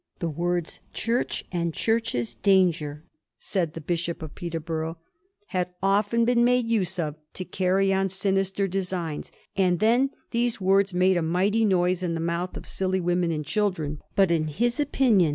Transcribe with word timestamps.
'The 0.17 0.29
words 0.29 0.79
"Church," 0.93 1.45
and 1.51 1.75
"Church's 1.75 2.33
danger,'" 2.33 3.03
said 3.37 3.75
the 3.75 3.81
Bishop 3.81 4.23
of 4.23 4.33
Peterborough, 4.33 4.97
'had 5.49 5.75
often 5.83 6.25
been 6.25 6.43
made 6.43 6.71
use 6.71 6.97
of 6.97 7.17
to 7.35 7.45
carry 7.45 7.93
on 7.93 8.09
sinister 8.09 8.67
designs; 8.67 9.31
and 9.55 9.79
then 9.79 10.09
these 10.31 10.59
words 10.59 10.91
made 10.91 11.17
a 11.17 11.21
mighty 11.21 11.65
noise 11.65 12.01
in 12.01 12.15
the 12.15 12.19
mouth 12.19 12.57
of 12.57 12.65
silly 12.65 12.99
women 12.99 13.31
and 13.31 13.45
children;' 13.45 13.99
but 14.15 14.31
in 14.31 14.47
his 14.47 14.79
opinion 14.79 15.19
the 15.19 15.29
VOL. 15.29 15.29